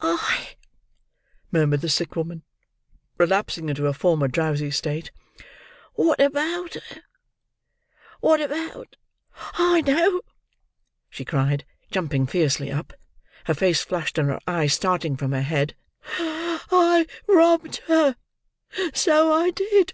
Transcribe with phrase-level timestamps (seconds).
[0.00, 0.56] "Ay,"
[1.50, 2.44] murmured the sick woman,
[3.18, 5.10] relapsing into her former drowsy state,
[5.96, 10.22] "what about her?—what about—I know!"
[11.10, 12.94] she cried, jumping fiercely up:
[13.44, 18.16] her face flushed, and her eyes starting from her head—"I robbed her,
[18.94, 19.92] so I did!